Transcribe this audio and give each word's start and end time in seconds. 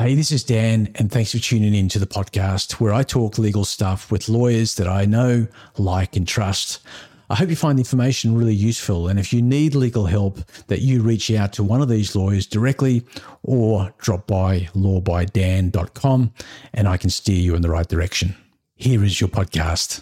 Hey, 0.00 0.14
this 0.14 0.32
is 0.32 0.42
Dan, 0.42 0.90
and 0.94 1.12
thanks 1.12 1.32
for 1.32 1.38
tuning 1.38 1.74
in 1.74 1.90
to 1.90 1.98
the 1.98 2.06
podcast 2.06 2.80
where 2.80 2.94
I 2.94 3.02
talk 3.02 3.36
legal 3.36 3.66
stuff 3.66 4.10
with 4.10 4.30
lawyers 4.30 4.76
that 4.76 4.88
I 4.88 5.04
know, 5.04 5.46
like, 5.76 6.16
and 6.16 6.26
trust. 6.26 6.80
I 7.28 7.34
hope 7.34 7.50
you 7.50 7.54
find 7.54 7.76
the 7.76 7.82
information 7.82 8.34
really 8.34 8.54
useful. 8.54 9.08
And 9.08 9.20
if 9.20 9.30
you 9.30 9.42
need 9.42 9.74
legal 9.74 10.06
help, 10.06 10.38
that 10.68 10.80
you 10.80 11.02
reach 11.02 11.30
out 11.30 11.52
to 11.52 11.62
one 11.62 11.82
of 11.82 11.90
these 11.90 12.16
lawyers 12.16 12.46
directly 12.46 13.04
or 13.42 13.92
drop 13.98 14.26
by 14.26 14.70
lawbydan.com 14.72 16.32
and 16.72 16.88
I 16.88 16.96
can 16.96 17.10
steer 17.10 17.36
you 17.38 17.54
in 17.54 17.60
the 17.60 17.68
right 17.68 17.86
direction. 17.86 18.34
Here 18.76 19.04
is 19.04 19.20
your 19.20 19.28
podcast. 19.28 20.00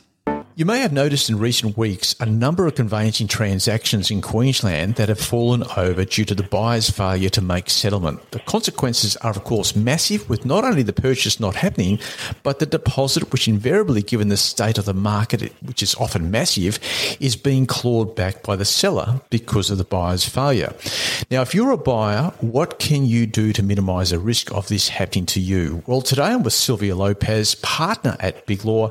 You 0.58 0.64
may 0.64 0.80
have 0.80 0.92
noticed 0.92 1.30
in 1.30 1.38
recent 1.38 1.78
weeks 1.78 2.16
a 2.18 2.26
number 2.26 2.66
of 2.66 2.74
conveyancing 2.74 3.28
transactions 3.28 4.10
in 4.10 4.20
Queensland 4.20 4.96
that 4.96 5.08
have 5.08 5.20
fallen 5.20 5.62
over 5.76 6.04
due 6.04 6.24
to 6.24 6.34
the 6.34 6.42
buyer's 6.42 6.90
failure 6.90 7.28
to 7.28 7.40
make 7.40 7.70
settlement. 7.70 8.32
The 8.32 8.40
consequences 8.40 9.16
are, 9.18 9.30
of 9.30 9.44
course, 9.44 9.76
massive, 9.76 10.28
with 10.28 10.44
not 10.44 10.64
only 10.64 10.82
the 10.82 10.92
purchase 10.92 11.38
not 11.38 11.54
happening, 11.54 12.00
but 12.42 12.58
the 12.58 12.66
deposit, 12.66 13.30
which 13.30 13.46
invariably, 13.46 14.02
given 14.02 14.30
the 14.30 14.36
state 14.36 14.78
of 14.78 14.84
the 14.84 14.94
market, 14.94 15.52
which 15.62 15.80
is 15.80 15.94
often 15.94 16.32
massive, 16.32 16.80
is 17.20 17.36
being 17.36 17.64
clawed 17.64 18.16
back 18.16 18.42
by 18.42 18.56
the 18.56 18.64
seller 18.64 19.20
because 19.30 19.70
of 19.70 19.78
the 19.78 19.84
buyer's 19.84 20.24
failure. 20.24 20.74
Now, 21.30 21.42
if 21.42 21.54
you're 21.54 21.70
a 21.70 21.76
buyer, 21.76 22.32
what 22.40 22.80
can 22.80 23.06
you 23.06 23.26
do 23.26 23.52
to 23.52 23.62
minimise 23.62 24.10
the 24.10 24.18
risk 24.18 24.52
of 24.52 24.66
this 24.66 24.88
happening 24.88 25.26
to 25.26 25.40
you? 25.40 25.84
Well, 25.86 26.02
today 26.02 26.24
I'm 26.24 26.42
with 26.42 26.52
Sylvia 26.52 26.96
Lopez, 26.96 27.54
partner 27.54 28.16
at 28.18 28.44
Big 28.46 28.64
Law. 28.64 28.90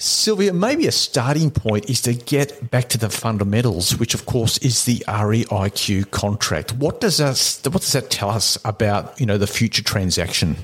Sylvia, 0.00 0.52
maybe 0.52 0.88
a 0.88 1.03
starting 1.04 1.50
point 1.50 1.88
is 1.88 2.00
to 2.02 2.14
get 2.14 2.70
back 2.70 2.88
to 2.90 2.98
the 2.98 3.10
fundamentals, 3.10 3.96
which 3.98 4.14
of 4.14 4.26
course 4.26 4.58
is 4.58 4.84
the 4.84 5.04
REIQ 5.06 6.10
contract. 6.10 6.72
What 6.72 7.00
does 7.00 7.18
that, 7.18 7.60
what 7.72 7.82
does 7.82 7.92
that 7.92 8.10
tell 8.10 8.30
us 8.30 8.58
about 8.64 9.20
you 9.20 9.26
know 9.26 9.38
the 9.38 9.46
future 9.46 9.82
transaction? 9.82 10.56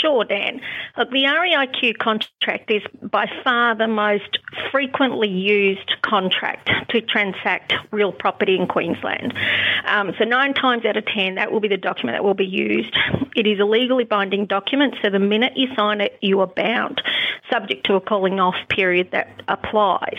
Sure, 0.00 0.24
Dan. 0.24 0.60
Look, 0.96 1.10
the 1.10 1.24
REIQ 1.24 1.98
contract 1.98 2.70
is 2.70 2.82
by 3.02 3.26
far 3.42 3.74
the 3.74 3.88
most 3.88 4.38
frequently 4.70 5.28
used 5.28 5.92
contract 6.02 6.70
to 6.90 7.00
transact 7.00 7.74
real 7.90 8.12
property 8.12 8.56
in 8.56 8.66
Queensland. 8.66 9.34
Um, 9.86 10.12
so, 10.18 10.24
nine 10.24 10.54
times 10.54 10.84
out 10.84 10.96
of 10.96 11.06
ten, 11.06 11.34
that 11.36 11.50
will 11.50 11.60
be 11.60 11.68
the 11.68 11.76
document 11.76 12.16
that 12.16 12.24
will 12.24 12.34
be 12.34 12.46
used. 12.46 12.96
It 13.34 13.46
is 13.46 13.58
a 13.58 13.64
legally 13.64 14.04
binding 14.04 14.46
document, 14.46 14.94
so 15.02 15.10
the 15.10 15.18
minute 15.18 15.56
you 15.56 15.74
sign 15.74 16.00
it, 16.00 16.16
you 16.20 16.40
are 16.40 16.46
bound, 16.46 17.02
subject 17.50 17.86
to 17.86 17.94
a 17.94 18.00
cooling 18.00 18.40
off 18.40 18.56
period 18.68 19.10
that 19.12 19.42
applies. 19.48 20.18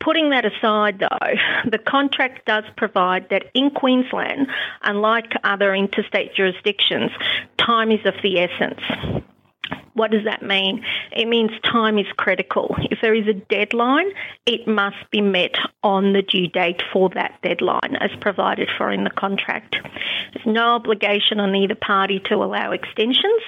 Putting 0.00 0.30
that 0.30 0.44
aside, 0.44 0.98
though, 1.00 1.70
the 1.70 1.78
contract 1.78 2.46
does 2.46 2.64
provide 2.76 3.30
that 3.30 3.44
in 3.54 3.70
Queensland, 3.70 4.48
unlike 4.82 5.32
other 5.42 5.74
interstate 5.74 6.34
jurisdictions, 6.34 7.10
time 7.56 7.90
is 7.90 8.04
of 8.04 8.14
the 8.22 8.38
essence. 8.38 8.80
What 9.94 10.10
does 10.10 10.24
that 10.24 10.42
mean? 10.42 10.84
It 11.12 11.26
means 11.26 11.50
time 11.62 11.98
is 11.98 12.06
critical. 12.16 12.74
If 12.90 12.98
there 13.00 13.14
is 13.14 13.28
a 13.28 13.32
deadline, 13.32 14.10
it 14.44 14.66
must 14.66 15.10
be 15.10 15.20
met 15.20 15.54
on 15.82 16.12
the 16.12 16.22
due 16.22 16.48
date 16.48 16.82
for 16.92 17.08
that 17.10 17.38
deadline 17.42 17.96
as 18.00 18.10
provided 18.20 18.68
for 18.76 18.90
in 18.90 19.04
the 19.04 19.10
contract. 19.10 19.76
There's 20.34 20.46
no 20.46 20.74
obligation 20.74 21.38
on 21.38 21.54
either 21.54 21.76
party 21.76 22.20
to 22.28 22.34
allow 22.34 22.72
extensions. 22.72 23.42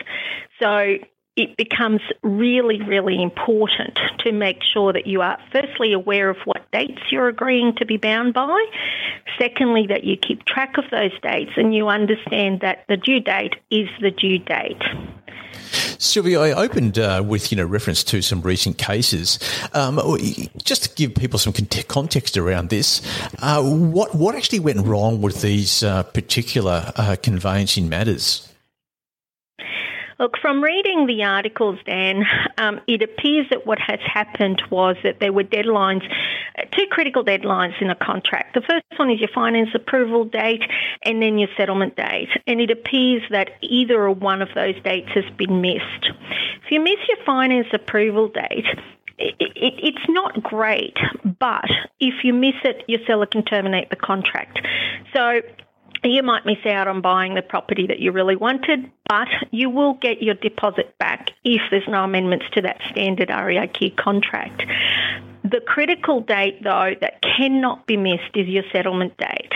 So 0.63 0.99
it 1.37 1.57
becomes 1.57 2.01
really, 2.23 2.83
really 2.83 3.23
important 3.23 3.99
to 4.21 4.33
make 4.33 4.63
sure 4.63 4.93
that 4.93 5.07
you 5.07 5.21
are 5.21 5.39
firstly 5.53 5.93
aware 5.93 6.31
of 6.31 6.39
what 6.45 6.71
dates 6.73 7.01
you're 7.11 7.29
agreeing 7.29 7.75
to 7.77 7.85
be 7.85 7.99
bound 7.99 8.33
by. 8.33 8.65
Secondly, 9.39 9.87
that 9.89 10.05
you 10.05 10.17
keep 10.17 10.45
track 10.47 10.79
of 10.79 10.85
those 10.91 11.13
dates 11.23 11.53
and 11.57 11.75
you 11.75 11.89
understand 11.89 12.61
that 12.61 12.85
the 12.89 12.97
due 12.97 13.21
date 13.21 13.55
is 13.71 13.89
the 14.01 14.11
due 14.11 14.39
date. 14.39 14.83
Sylvia, 15.99 16.41
I 16.41 16.53
opened 16.53 16.99
uh, 16.99 17.23
with 17.27 17.51
you 17.51 17.57
know 17.57 17.65
reference 17.65 18.05
to 18.05 18.23
some 18.23 18.41
recent 18.41 18.79
cases. 18.79 19.39
Um, 19.73 20.01
just 20.63 20.85
to 20.85 20.95
give 20.95 21.15
people 21.15 21.39
some 21.39 21.53
context 21.89 22.37
around 22.37 22.71
this, 22.71 23.03
uh, 23.41 23.63
what 23.63 24.15
what 24.15 24.35
actually 24.35 24.61
went 24.61 24.87
wrong 24.87 25.21
with 25.21 25.43
these 25.43 25.83
uh, 25.83 26.03
particular 26.03 26.93
uh, 26.97 27.17
conveyancing 27.23 27.89
matters? 27.89 28.46
Look, 30.19 30.39
from 30.41 30.63
reading 30.63 31.07
the 31.07 31.25
articles, 31.25 31.79
Dan, 31.85 32.25
um, 32.57 32.81
it 32.87 33.03
appears 33.03 33.47
that 33.51 33.67
what 33.67 33.79
has 33.79 34.01
happened 34.03 34.63
was 34.71 34.97
that 35.05 35.21
there 35.21 35.33
were 35.33 35.45
deadlines, 35.45 36.03
uh, 36.59 36.63
two 36.73 36.87
critical 36.91 37.23
deadlines 37.23 37.81
in 37.83 37.91
a 37.91 37.95
contract. 37.95 38.55
The 38.55 38.63
first 38.63 38.85
one 38.97 39.11
is 39.11 39.21
your 39.21 39.29
finance 39.35 39.71
approval 39.75 40.25
date 40.25 40.63
and 41.03 41.21
then 41.21 41.39
your 41.39 41.51
settlement 41.59 41.97
date. 41.97 42.31
And 42.47 42.63
it 42.63 42.71
appears 42.71 43.23
that 43.31 43.51
either 43.61 44.01
or 44.03 44.13
one 44.13 44.41
of 44.41 44.49
those 44.55 44.75
dates 44.83 45.11
has 45.15 45.25
been 45.37 45.61
missed. 45.61 46.11
If 46.65 46.71
you 46.71 46.81
miss 46.81 46.99
your 47.09 47.23
finance 47.27 47.69
approval 47.75 48.29
date, 48.29 48.65
it, 49.19 49.35
it, 49.39 49.75
it's 49.83 50.09
not 50.09 50.43
great, 50.43 50.97
but 51.39 51.69
if 52.01 52.25
you 52.25 52.33
miss 52.33 52.55
it, 52.65 52.85
your 52.89 53.01
seller 53.07 53.27
can 53.27 53.45
terminate 53.45 53.91
the 53.91 53.97
contract. 53.97 54.61
So 55.15 55.41
you 56.11 56.23
might 56.23 56.47
miss 56.47 56.65
out 56.67 56.89
on 56.89 57.01
buying 57.01 57.35
the 57.35 57.43
property 57.43 57.87
that 57.87 57.99
you 57.99 58.13
really 58.13 58.37
wanted, 58.37 58.91
but 59.09 59.29
you 59.51 59.71
will 59.71 59.95
get 59.95 60.23
your 60.23 60.35
deposit 60.35 60.97
back 60.99 61.31
if 61.45 61.63
there's 61.71 61.89
no 61.89 62.05
amendments 62.05 62.47
to 62.53 62.63
that 62.63 62.81
standard 62.91 63.29
REIQ 63.29 63.97
contract. 63.97 64.63
The 65.45 65.61
critical 65.61 66.21
date, 66.21 66.63
though, 66.65 66.95
that 67.01 67.23
cannot 67.23 67.87
be 67.87 67.97
missed 67.97 68.35
is 68.35 68.49
your 68.49 68.65
settlement 68.73 69.17
date. 69.17 69.53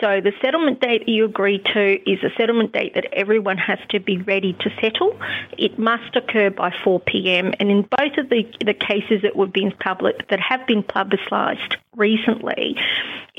So 0.00 0.20
the 0.20 0.32
settlement 0.42 0.80
date 0.80 1.08
you 1.08 1.26
agree 1.26 1.58
to 1.58 2.10
is 2.10 2.22
a 2.24 2.30
settlement 2.36 2.72
date 2.72 2.94
that 2.94 3.06
everyone 3.12 3.58
has 3.58 3.78
to 3.90 4.00
be 4.00 4.18
ready 4.18 4.54
to 4.54 4.70
settle. 4.80 5.16
It 5.58 5.78
must 5.78 6.16
occur 6.16 6.50
by 6.50 6.72
4 6.82 7.00
p.m. 7.00 7.52
And 7.60 7.70
in 7.70 7.82
both 7.82 8.16
of 8.16 8.30
the, 8.30 8.44
the 8.64 8.74
cases 8.74 9.22
that 9.22 9.36
have 9.36 9.52
been 9.52 9.72
public 9.72 10.28
that 10.28 10.40
have 10.40 10.66
been 10.66 10.82
publicised 10.82 11.76
recently, 11.96 12.76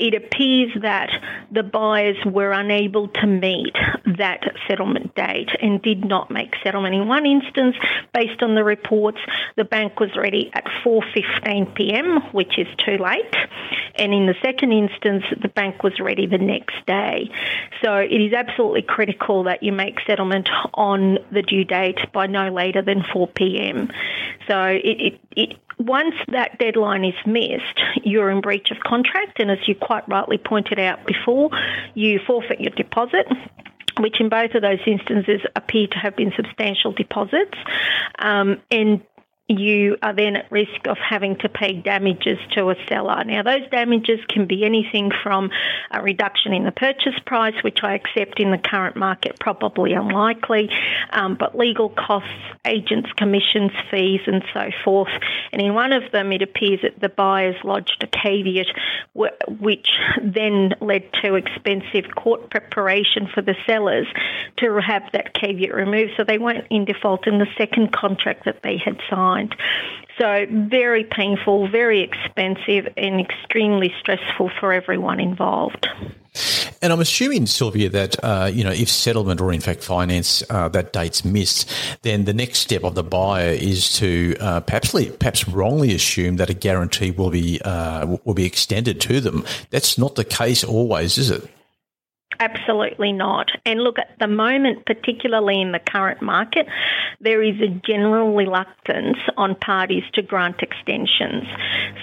it 0.02 0.14
appears 0.14 0.72
that 0.82 1.10
the 1.52 1.62
buyers 1.62 2.16
were 2.26 2.50
unable 2.50 3.06
to 3.06 3.24
meet 3.24 3.76
that 4.18 4.42
settlement 4.66 5.14
date 5.14 5.50
and 5.62 5.80
did 5.80 6.04
not 6.04 6.28
make 6.28 6.54
settlement. 6.64 6.92
In 6.96 7.06
one 7.06 7.24
instance, 7.24 7.76
based 8.12 8.42
on 8.42 8.56
the 8.56 8.64
reports, 8.64 9.18
the 9.56 9.62
bank 9.62 10.00
was 10.00 10.10
ready 10.16 10.50
at 10.54 10.64
4:15 10.84 11.72
p.m., 11.76 12.20
which 12.32 12.58
is 12.58 12.66
too 12.84 12.98
late, 12.98 13.36
and 13.94 14.12
in 14.12 14.26
the 14.26 14.34
second 14.42 14.72
instance, 14.72 15.22
the 15.40 15.48
bank 15.48 15.84
was 15.84 16.00
ready 16.00 16.26
the 16.26 16.36
next 16.36 16.84
day. 16.84 17.30
So 17.84 17.94
it 17.94 18.20
is 18.20 18.32
absolutely 18.32 18.82
critical 18.82 19.44
that 19.44 19.62
you 19.62 19.70
make 19.70 20.00
settlement 20.04 20.48
on 20.74 21.18
the 21.30 21.42
due 21.42 21.64
date 21.64 21.98
by 22.12 22.26
no 22.26 22.48
later 22.48 22.82
than 22.82 23.04
4 23.12 23.28
p.m. 23.28 23.88
So 24.48 24.64
it, 24.64 24.82
it, 24.84 25.20
it 25.36 25.61
once 25.78 26.14
that 26.28 26.58
deadline 26.58 27.04
is 27.04 27.14
missed, 27.26 27.80
you're 28.04 28.30
in 28.30 28.40
breach 28.40 28.70
of 28.70 28.78
contract, 28.80 29.40
and 29.40 29.50
as 29.50 29.58
you 29.66 29.74
quite 29.74 30.08
rightly 30.08 30.38
pointed 30.38 30.78
out 30.78 31.06
before, 31.06 31.50
you 31.94 32.20
forfeit 32.26 32.60
your 32.60 32.72
deposit 32.72 33.26
which 34.00 34.20
in 34.20 34.28
both 34.28 34.54
of 34.54 34.62
those 34.62 34.78
instances 34.86 35.40
appear 35.54 35.86
to 35.86 35.98
have 35.98 36.16
been 36.16 36.32
substantial 36.34 36.92
deposits. 36.92 37.56
Um, 38.18 38.60
and 38.70 39.02
you 39.48 39.96
are 40.02 40.14
then 40.14 40.36
at 40.36 40.50
risk 40.52 40.86
of 40.86 40.96
having 40.98 41.36
to 41.36 41.48
pay 41.48 41.72
damages 41.72 42.38
to 42.52 42.70
a 42.70 42.76
seller. 42.88 43.24
Now, 43.24 43.42
those 43.42 43.68
damages 43.70 44.20
can 44.28 44.46
be 44.46 44.64
anything 44.64 45.10
from 45.22 45.50
a 45.90 46.00
reduction 46.00 46.52
in 46.52 46.64
the 46.64 46.70
purchase 46.70 47.18
price, 47.26 47.54
which 47.62 47.80
I 47.82 47.94
accept 47.94 48.38
in 48.38 48.52
the 48.52 48.58
current 48.58 48.96
market 48.96 49.38
probably 49.40 49.94
unlikely, 49.94 50.70
um, 51.10 51.36
but 51.38 51.56
legal 51.56 51.88
costs, 51.88 52.28
agents' 52.64 53.10
commissions, 53.16 53.72
fees, 53.90 54.20
and 54.26 54.44
so 54.54 54.70
forth. 54.84 55.10
And 55.52 55.60
in 55.60 55.74
one 55.74 55.92
of 55.92 56.12
them, 56.12 56.32
it 56.32 56.42
appears 56.42 56.80
that 56.82 57.00
the 57.00 57.08
buyers 57.08 57.56
lodged 57.64 58.02
a 58.02 58.06
caveat, 58.06 58.68
which 59.14 59.88
then 60.22 60.74
led 60.80 61.12
to 61.22 61.34
expensive 61.34 62.14
court 62.14 62.48
preparation 62.50 63.28
for 63.34 63.42
the 63.42 63.56
sellers 63.66 64.06
to 64.58 64.80
have 64.80 65.02
that 65.12 65.34
caveat 65.34 65.74
removed, 65.74 66.12
so 66.16 66.24
they 66.24 66.38
weren't 66.38 66.66
in 66.70 66.84
default 66.84 67.26
in 67.26 67.38
the 67.38 67.46
second 67.58 67.92
contract 67.92 68.44
that 68.44 68.62
they 68.62 68.76
had 68.76 68.98
signed. 69.10 69.31
So, 70.18 70.46
very 70.50 71.04
painful, 71.04 71.68
very 71.68 72.02
expensive, 72.02 72.92
and 72.96 73.20
extremely 73.20 73.92
stressful 74.00 74.50
for 74.60 74.72
everyone 74.72 75.20
involved. 75.20 75.88
And 76.80 76.92
I'm 76.92 77.00
assuming, 77.00 77.46
Sylvia, 77.46 77.88
that 77.90 78.22
uh, 78.24 78.50
you 78.52 78.64
know 78.64 78.72
if 78.72 78.88
settlement 78.88 79.40
or 79.40 79.52
in 79.52 79.60
fact 79.60 79.84
finance 79.84 80.42
uh, 80.50 80.68
that 80.70 80.92
date's 80.92 81.24
missed, 81.24 81.70
then 82.02 82.24
the 82.24 82.34
next 82.34 82.58
step 82.58 82.84
of 82.84 82.94
the 82.94 83.04
buyer 83.04 83.50
is 83.50 83.96
to 83.98 84.36
uh, 84.40 84.60
perhaps 84.60 84.92
perhaps 85.18 85.48
wrongly 85.48 85.94
assume 85.94 86.36
that 86.36 86.50
a 86.50 86.54
guarantee 86.54 87.10
will 87.10 87.30
be 87.30 87.60
uh, 87.64 88.16
will 88.24 88.34
be 88.34 88.44
extended 88.44 89.00
to 89.02 89.20
them. 89.20 89.44
That's 89.70 89.96
not 89.96 90.14
the 90.14 90.24
case 90.24 90.64
always, 90.64 91.18
is 91.18 91.30
it? 91.30 91.48
Absolutely 92.40 93.12
not. 93.12 93.50
And 93.64 93.80
look, 93.80 93.98
at 93.98 94.18
the 94.18 94.26
moment, 94.26 94.84
particularly 94.86 95.60
in 95.60 95.72
the 95.72 95.78
current 95.78 96.22
market, 96.22 96.66
there 97.20 97.42
is 97.42 97.60
a 97.60 97.68
general 97.68 98.34
reluctance 98.34 99.18
on 99.36 99.54
parties 99.54 100.02
to 100.14 100.22
grant 100.22 100.60
extensions. 100.60 101.44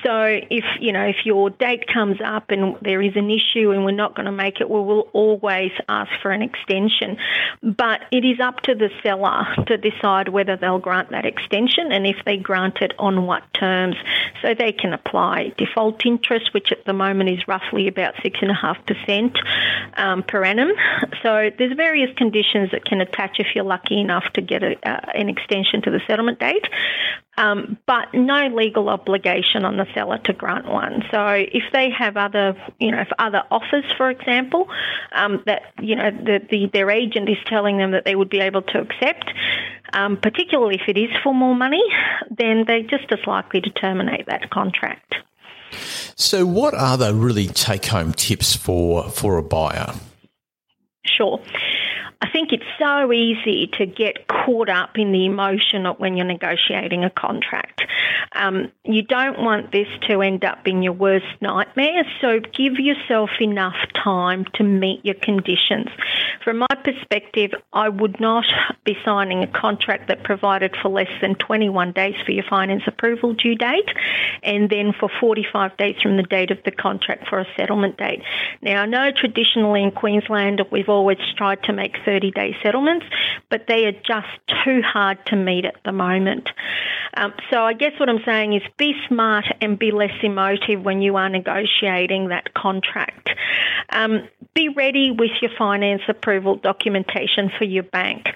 So 0.03 0.39
if, 0.49 0.63
you 0.79 0.93
know, 0.93 1.05
if 1.05 1.25
your 1.25 1.49
date 1.49 1.85
comes 1.87 2.17
up 2.23 2.51
and 2.51 2.75
there 2.81 3.01
is 3.01 3.15
an 3.15 3.29
issue 3.29 3.71
and 3.71 3.83
we're 3.83 3.91
not 3.91 4.15
going 4.15 4.27
to 4.27 4.31
make 4.31 4.61
it, 4.61 4.69
we 4.69 4.79
will 4.79 5.09
always 5.13 5.71
ask 5.89 6.11
for 6.21 6.31
an 6.31 6.41
extension. 6.41 7.17
But 7.61 8.01
it 8.11 8.23
is 8.23 8.39
up 8.39 8.61
to 8.61 8.75
the 8.75 8.89
seller 9.03 9.43
to 9.67 9.77
decide 9.77 10.29
whether 10.29 10.55
they'll 10.55 10.79
grant 10.79 11.09
that 11.09 11.25
extension 11.25 11.91
and 11.91 12.05
if 12.05 12.17
they 12.25 12.37
grant 12.37 12.77
it 12.81 12.93
on 12.97 13.25
what 13.25 13.43
terms. 13.53 13.95
So 14.41 14.53
they 14.53 14.71
can 14.71 14.93
apply 14.93 15.53
default 15.57 16.05
interest, 16.05 16.53
which 16.53 16.71
at 16.71 16.85
the 16.85 16.93
moment 16.93 17.29
is 17.29 17.47
roughly 17.47 17.87
about 17.87 18.15
6.5%. 18.15 19.37
Um, 19.97 20.23
per 20.23 20.43
annum. 20.43 20.71
So 21.23 21.49
there's 21.57 21.75
various 21.75 22.15
conditions 22.15 22.71
that 22.71 22.85
can 22.85 23.01
attach 23.01 23.39
if 23.39 23.47
you're 23.55 23.65
lucky 23.65 23.99
enough 23.99 24.23
to 24.33 24.41
get 24.41 24.63
a, 24.63 24.75
uh, 24.87 25.11
an 25.13 25.29
extension 25.29 25.81
to 25.83 25.91
the 25.91 25.99
settlement 26.07 26.39
date. 26.39 26.65
Um, 27.37 27.77
but 27.85 28.13
no 28.13 28.47
legal 28.47 28.89
obligation 28.89 29.63
on 29.63 29.77
the 29.77 29.85
seller 29.93 30.17
to 30.25 30.33
grant 30.33 30.67
one. 30.67 31.03
So 31.09 31.25
if 31.27 31.63
they 31.71 31.89
have 31.89 32.17
other, 32.17 32.55
you 32.79 32.91
know, 32.91 32.99
if 32.99 33.07
other 33.17 33.43
offers, 33.49 33.85
for 33.97 34.09
example, 34.09 34.67
um, 35.13 35.41
that 35.45 35.61
you 35.81 35.95
know 35.95 36.11
the, 36.11 36.41
the, 36.49 36.69
their 36.73 36.91
agent 36.91 37.29
is 37.29 37.37
telling 37.45 37.77
them 37.77 37.91
that 37.91 38.03
they 38.03 38.15
would 38.15 38.29
be 38.29 38.39
able 38.39 38.61
to 38.63 38.79
accept, 38.79 39.31
um, 39.93 40.17
particularly 40.17 40.75
if 40.75 40.87
it 40.87 40.97
is 40.99 41.09
for 41.23 41.33
more 41.33 41.55
money, 41.55 41.83
then 42.29 42.63
they're 42.67 42.83
just 42.83 43.11
as 43.11 43.19
likely 43.27 43.61
to 43.61 43.69
terminate 43.69 44.25
that 44.27 44.49
contract. 44.49 45.15
So, 46.15 46.45
what 46.45 46.73
are 46.73 46.97
the 46.97 47.13
really 47.13 47.47
take-home 47.47 48.13
tips 48.13 48.55
for 48.55 49.09
for 49.09 49.37
a 49.37 49.43
buyer? 49.43 49.93
Sure. 51.05 51.39
I 52.21 52.29
think 52.29 52.51
it's 52.51 52.65
so 52.77 53.13
easy 53.13 53.67
to 53.77 53.85
get 53.85 54.27
caught 54.27 54.67
up 54.67 54.97
in 54.97 55.13
the 55.13 55.25
emotion 55.25 55.85
when 55.97 56.17
you're 56.17 56.25
negotiating 56.25 57.05
a 57.05 57.09
contract. 57.09 57.81
Um, 58.33 58.71
you 58.83 59.03
don't 59.03 59.39
want 59.39 59.71
this 59.71 59.87
to 60.09 60.21
end 60.21 60.43
up 60.43 60.63
being 60.63 60.83
your 60.83 60.93
worst 60.93 61.25
nightmare, 61.41 62.03
so 62.19 62.39
give 62.39 62.73
yourself 62.77 63.29
enough 63.39 63.75
time 63.93 64.45
to 64.55 64.63
meet 64.63 65.03
your 65.05 65.15
conditions. 65.15 65.87
From 66.43 66.59
my 66.59 66.75
perspective, 66.83 67.51
I 67.73 67.89
would 67.89 68.19
not 68.19 68.45
be 68.83 68.97
signing 69.05 69.43
a 69.43 69.47
contract 69.47 70.07
that 70.09 70.23
provided 70.23 70.75
for 70.81 70.89
less 70.89 71.11
than 71.21 71.35
21 71.35 71.93
days 71.93 72.15
for 72.25 72.31
your 72.31 72.45
finance 72.49 72.83
approval 72.87 73.33
due 73.33 73.55
date 73.55 73.89
and 74.43 74.69
then 74.69 74.93
for 74.97 75.09
45 75.19 75.77
days 75.77 75.95
from 76.01 76.17
the 76.17 76.23
date 76.23 76.51
of 76.51 76.59
the 76.65 76.71
contract 76.71 77.27
for 77.27 77.39
a 77.39 77.47
settlement 77.57 77.97
date. 77.97 78.21
Now, 78.61 78.83
I 78.83 78.85
know 78.85 79.11
traditionally 79.11 79.83
in 79.83 79.91
Queensland 79.91 80.61
we've 80.71 80.89
always 80.89 81.19
tried 81.35 81.63
to 81.63 81.73
make 81.73 81.95
30 82.09 82.31
day 82.31 82.57
settlements, 82.63 83.05
but 83.49 83.67
they 83.67 83.85
are 83.85 83.91
just 83.91 84.27
too 84.65 84.81
hard 84.81 85.23
to 85.27 85.35
meet 85.35 85.63
at 85.63 85.75
the 85.85 85.91
moment. 85.91 86.49
Um, 87.13 87.33
so 87.51 87.61
I 87.61 87.73
guess 87.73 87.91
what 87.99 88.09
I'm 88.09 88.23
saying 88.25 88.53
is 88.53 88.63
be 88.77 88.95
smart 89.07 89.45
and 89.61 89.77
be 89.77 89.91
less 89.91 90.17
emotive 90.23 90.83
when 90.83 91.03
you 91.03 91.17
are 91.17 91.29
negotiating 91.29 92.29
that 92.29 92.55
contract. 92.55 93.29
Um, 93.91 94.27
be 94.55 94.69
ready 94.69 95.11
with 95.11 95.31
your 95.39 95.51
finance 95.55 96.01
approval 96.07 96.55
documentation 96.55 97.51
for 97.55 97.65
your 97.65 97.83
bank. 97.83 98.29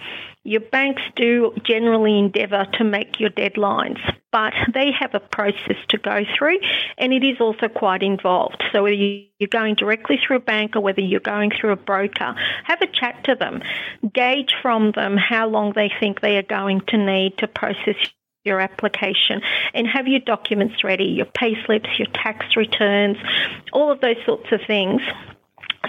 Your 0.45 0.59
banks 0.59 1.01
do 1.15 1.53
generally 1.63 2.19
endeavour 2.19 2.67
to 2.73 2.83
make 2.83 3.17
your 3.17 3.29
deadlines, 3.29 3.99
but 4.29 4.53
they 4.73 4.91
have 4.91 5.15
a 5.15 5.21
process 5.21 5.77
to 5.87 5.97
go 5.97 6.23
through 6.37 6.59
and 6.97 7.13
it 7.13 7.23
is 7.23 7.39
also 7.39 7.69
quite 7.69 8.03
involved. 8.03 8.61
So 8.73 8.83
whether 8.83 8.93
you're 8.93 9.47
going 9.49 9.75
directly 9.75 10.17
through 10.17 10.37
a 10.37 10.41
bank 10.41 10.75
or 10.75 10.81
whether 10.81 10.99
you're 10.99 11.21
going 11.21 11.51
through 11.51 11.71
a 11.71 11.77
broker, 11.77 12.35
have 12.65 12.81
a 12.81 12.87
chat 12.87 13.23
to 13.23 13.35
them. 13.35 13.61
Gauge 14.13 14.53
from 14.61 14.91
them 14.91 15.15
how 15.15 15.47
long 15.47 15.71
they 15.73 15.89
think 15.97 16.19
they 16.19 16.35
are 16.35 16.43
going 16.43 16.81
to 16.89 16.97
need 16.97 17.37
to 17.37 17.47
process 17.47 17.95
your 18.43 18.59
application 18.59 19.41
and 19.73 19.87
have 19.87 20.09
your 20.09 20.19
documents 20.19 20.83
ready, 20.83 21.05
your 21.05 21.25
pay 21.25 21.55
slips, 21.65 21.87
your 21.97 22.09
tax 22.13 22.57
returns, 22.57 23.15
all 23.71 23.91
of 23.91 24.01
those 24.01 24.17
sorts 24.25 24.51
of 24.51 24.59
things 24.67 25.01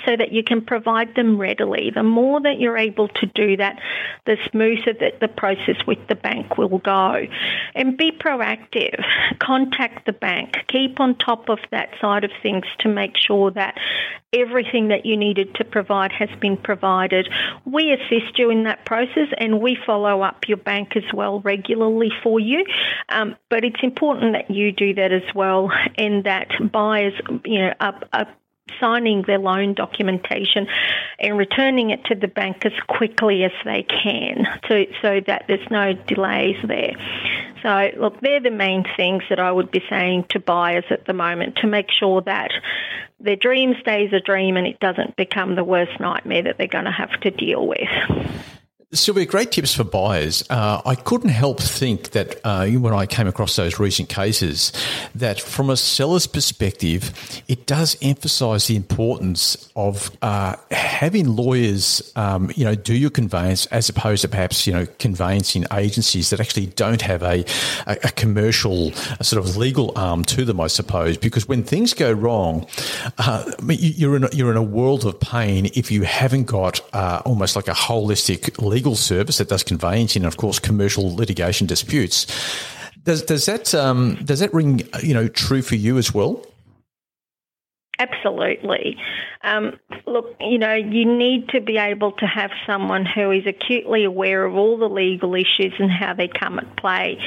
so 0.07 0.17
that 0.17 0.33
you 0.33 0.43
can 0.43 0.61
provide 0.61 1.15
them 1.15 1.39
readily. 1.39 1.91
The 1.95 2.03
more 2.03 2.41
that 2.41 2.59
you're 2.59 2.79
able 2.79 3.09
to 3.09 3.27
do 3.27 3.57
that, 3.57 3.81
the 4.27 4.37
smoother 4.51 4.93
that 5.01 5.21
the 5.21 5.29
process 5.29 5.77
with 5.87 6.07
the 6.09 6.15
bank 6.15 6.57
will 6.59 6.79
go. 6.79 7.27
And 7.75 7.97
be 7.97 8.13
proactive. 8.13 9.03
Contact 9.39 10.07
the 10.07 10.13
bank. 10.13 10.57
Keep 10.69 11.01
on 11.01 11.17
top 11.17 11.49
of 11.49 11.59
that 11.71 11.91
side 12.01 12.25
of 12.25 12.31
things 12.43 12.65
to 12.81 12.89
make 12.89 13.17
sure 13.17 13.51
that 13.53 13.79
everything 14.33 14.89
that 14.89 15.07
you 15.07 15.17
needed 15.17 15.55
to 15.55 15.65
provide 15.65 16.13
has 16.13 16.29
been 16.41 16.57
provided. 16.57 17.29
We 17.65 17.93
assist 17.93 18.39
you 18.39 18.51
in 18.51 18.65
that 18.65 18.85
process 18.85 19.29
and 19.39 19.61
we 19.61 19.79
follow 19.87 20.23
up 20.23 20.49
your 20.49 20.57
bank 20.57 20.97
as 20.97 21.05
well 21.13 21.41
regularly 21.41 22.11
for 22.23 22.41
you. 22.41 22.65
Um, 23.09 23.37
but 23.49 23.65
it's 23.65 23.83
important 23.83 24.33
that 24.33 24.51
you 24.51 24.73
do 24.73 24.95
that 24.95 25.13
as 25.13 25.35
well 25.35 25.71
and 25.97 26.25
that 26.25 26.49
buyers, 26.73 27.15
you 27.45 27.61
know, 27.61 27.75
are, 27.81 28.01
are 28.13 28.29
signing 28.81 29.23
their 29.27 29.39
loan 29.39 29.75
documentation 29.75 30.67
and 31.19 31.39
returning 31.39 31.91
it 31.91 32.05
to 32.05 32.15
the 32.15 32.29
bank 32.29 32.65
as 32.65 32.73
quickly 32.89 33.45
as 33.45 33.53
they 33.65 33.83
can 33.83 34.47
to, 34.69 34.87
so 35.03 35.21
that 35.27 35.45
there's 35.49 35.71
no 35.71 35.93
delays 35.93 36.57
there. 36.67 36.95
So, 37.63 37.91
look, 37.99 38.21
they're 38.21 38.41
the 38.41 38.51
main 38.51 38.85
things 38.97 39.23
that 39.31 39.39
I 39.39 39.51
would 39.51 39.71
be 39.71 39.83
saying 39.89 40.27
to 40.31 40.41
buyers 40.41 40.85
at 40.91 41.07
the 41.07 41.15
moment 41.15 41.57
to 41.57 41.67
make 41.67 41.91
sure 41.91 42.21
that 42.23 42.51
their 43.21 43.37
dream 43.37 43.75
stays 43.81 44.13
a 44.13 44.21
dream 44.21 44.57
and 44.57 44.67
it 44.67 44.81
doesn't 44.81 45.17
become 45.17 45.55
the 45.55 45.65
worst 45.65 45.99
nightmare 45.99 46.43
that 46.43 46.59
they're 46.59 46.67
going 46.67 46.85
to 46.85 46.91
have 46.91 47.19
to 47.23 47.31
deal 47.31 47.67
with. 47.67 47.89
Sylvia, 48.95 49.27
great 49.27 49.51
tips 49.53 49.75
for 49.75 49.85
buyers. 49.85 50.45
Uh, 50.49 50.81
I 50.87 50.95
couldn't 50.95 51.31
help 51.31 51.61
think 51.61 52.11
that 52.11 52.41
uh, 52.45 52.67
when 52.67 52.93
I 52.93 53.07
came 53.07 53.27
across 53.27 53.57
those 53.57 53.79
recent 53.79 54.09
cases, 54.09 54.73
that 55.15 55.41
from 55.41 55.71
a 55.71 55.77
seller's 55.77 56.27
perspective, 56.27 57.13
it 57.49 57.67
does 57.67 57.97
emphasise 58.01 58.69
the 58.69 58.77
importance 58.77 59.71
of 59.75 60.17
uh, 60.23 60.57
having 60.71 61.35
lawyers, 61.35 62.13
um, 62.17 62.51
you 62.55 62.65
know, 62.65 62.75
do 62.75 62.95
your 62.95 63.11
conveyance 63.11 63.67
as 63.67 63.89
opposed 63.89 64.23
to 64.23 64.29
perhaps 64.29 64.67
you 64.67 64.73
know 64.73 64.87
conveyancing 64.99 65.65
agencies 65.73 66.31
that 66.31 66.41
actually 66.41 66.67
don't 66.67 67.03
have 67.03 67.23
a 67.23 67.45
a, 67.87 67.97
a 68.05 68.11
commercial 68.13 68.93
a 69.19 69.25
sort 69.25 69.45
of 69.45 69.57
legal 69.57 69.93
arm 69.97 70.25
to 70.25 70.45
them, 70.45 70.61
I 70.61 70.69
suppose. 70.69 71.17
Because 71.17 71.49
when 71.49 71.63
things 71.63 71.95
go 71.95 72.13
wrong, 72.13 72.67
uh, 73.19 73.51
you're 73.69 74.17
in 74.17 74.25
a, 74.25 74.29
you're 74.33 74.51
in 74.51 74.57
a 74.57 74.63
world 74.63 75.05
of 75.05 75.19
pain 75.21 75.67
if 75.75 75.91
you 75.91 76.03
haven't 76.03 76.45
got 76.45 76.81
uh, 76.93 77.23
almost 77.25 77.57
like 77.57 77.69
a 77.69 77.73
holistic 77.73 78.63
legal 78.63 78.84
legal 78.85 78.97
service 78.97 79.39
that 79.39 79.49
does 79.49 79.63
conveyancing 79.63 80.25
and, 80.25 80.27
of 80.27 80.37
course, 80.37 80.59
commercial 80.59 81.17
litigation 81.17 81.67
disputes. 81.67 82.27
Does, 83.03 83.23
does 83.23 83.47
that 83.47 83.75
um, 83.75 84.17
does 84.25 84.41
that 84.41 84.53
ring 84.53 84.83
you 85.03 85.15
know 85.15 85.29
true 85.29 85.63
for 85.63 85.75
you 85.75 85.97
as 85.97 86.13
well? 86.13 86.45
Absolutely. 87.99 88.97
Um, 89.43 89.79
look, 90.07 90.35
you 90.41 90.59
know, 90.59 90.75
you 90.75 91.05
need 91.07 91.49
to 91.51 91.61
be 91.61 91.79
able 91.79 92.13
to 92.13 92.27
have 92.27 92.51
someone 92.67 93.07
who 93.07 93.31
is 93.31 93.47
acutely 93.47 94.05
aware 94.05 94.45
of 94.45 94.55
all 94.55 94.77
the 94.77 94.89
legal 94.89 95.35
issues 95.35 95.75
and 95.79 95.91
how 95.91 96.13
they 96.13 96.29
come 96.29 96.59
at 96.59 96.77
play. 96.77 97.19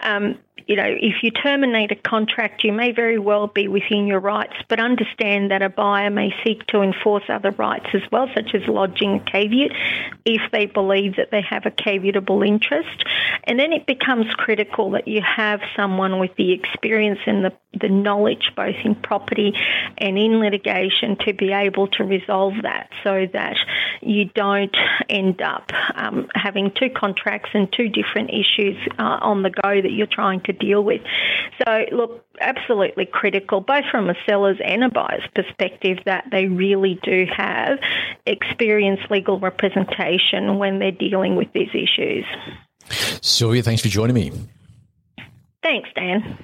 Um, 0.00 0.38
you 0.66 0.76
know, 0.76 0.86
if 0.86 1.22
you 1.22 1.30
terminate 1.30 1.90
a 1.90 1.96
contract, 1.96 2.64
you 2.64 2.72
may 2.72 2.92
very 2.92 3.18
well 3.18 3.48
be 3.48 3.68
within 3.68 4.06
your 4.06 4.20
rights, 4.20 4.54
but 4.68 4.80
understand 4.80 5.50
that 5.50 5.62
a 5.62 5.68
buyer 5.68 6.10
may 6.10 6.32
seek 6.42 6.66
to 6.68 6.80
enforce 6.80 7.24
other 7.28 7.50
rights 7.50 7.86
as 7.92 8.00
well, 8.10 8.28
such 8.34 8.54
as 8.54 8.62
lodging 8.66 9.16
a 9.16 9.20
caveat 9.20 9.72
if 10.24 10.40
they 10.52 10.66
believe 10.66 11.16
that 11.16 11.30
they 11.30 11.42
have 11.42 11.66
a 11.66 11.70
caveatable 11.70 12.46
interest. 12.46 13.04
And 13.44 13.58
then 13.58 13.72
it 13.72 13.86
becomes 13.86 14.26
critical 14.36 14.92
that 14.92 15.06
you 15.06 15.20
have 15.20 15.60
someone 15.76 16.18
with 16.18 16.34
the 16.36 16.52
experience 16.52 17.20
and 17.26 17.44
the, 17.44 17.52
the 17.78 17.88
knowledge, 17.88 18.52
both 18.56 18.76
in 18.84 18.94
property 18.94 19.52
and 19.98 20.16
in 20.16 20.40
litigation, 20.40 21.16
to 21.26 21.34
be 21.34 21.52
able 21.52 21.88
to 21.88 22.04
resolve 22.04 22.54
that 22.62 22.88
so 23.02 23.26
that 23.32 23.56
you 24.00 24.26
don't 24.26 24.74
end 25.10 25.42
up 25.42 25.70
um, 25.94 26.28
having 26.34 26.70
two 26.70 26.88
contracts 26.88 27.50
and 27.52 27.70
two 27.70 27.88
different 27.88 28.30
issues 28.30 28.76
uh, 28.98 29.18
on 29.20 29.42
the 29.42 29.50
go 29.50 29.82
that 29.82 29.90
you're 29.90 30.06
trying 30.06 30.40
to 30.44 30.52
deal 30.52 30.82
with. 30.82 31.00
So, 31.64 31.84
look, 31.92 32.24
absolutely 32.40 33.06
critical, 33.06 33.60
both 33.60 33.84
from 33.90 34.10
a 34.10 34.14
seller's 34.26 34.58
and 34.64 34.84
a 34.84 34.88
buyer's 34.88 35.26
perspective, 35.34 35.98
that 36.06 36.24
they 36.30 36.46
really 36.46 36.98
do 37.02 37.26
have 37.34 37.78
experienced 38.26 39.10
legal 39.10 39.38
representation 39.38 40.58
when 40.58 40.78
they're 40.78 40.90
dealing 40.90 41.36
with 41.36 41.52
these 41.52 41.70
issues. 41.70 42.24
Sylvia, 43.22 43.62
thanks 43.62 43.82
for 43.82 43.88
joining 43.88 44.14
me. 44.14 44.32
Thanks, 45.62 45.88
Dan. 45.94 46.38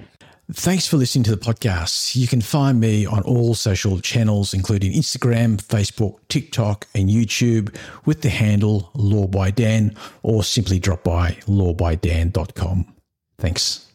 Thanks 0.52 0.86
for 0.88 0.96
listening 0.96 1.22
to 1.24 1.30
the 1.30 1.36
podcast. 1.36 2.16
You 2.16 2.26
can 2.26 2.40
find 2.40 2.80
me 2.80 3.06
on 3.06 3.22
all 3.22 3.54
social 3.54 4.00
channels, 4.00 4.52
including 4.52 4.92
Instagram, 4.92 5.62
Facebook, 5.62 6.18
TikTok, 6.28 6.88
and 6.92 7.08
YouTube 7.08 7.76
with 8.04 8.22
the 8.22 8.30
handle 8.30 8.90
Law 8.94 9.28
by 9.28 9.52
Dan, 9.52 9.94
or 10.24 10.42
simply 10.42 10.80
drop 10.80 11.04
by 11.04 11.38
lawbydan.com. 11.46 12.92
Thanks. 13.38 13.89